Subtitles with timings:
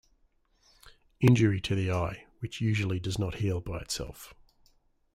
[1.19, 4.33] Injury to the eye, which usually does not heal by itself.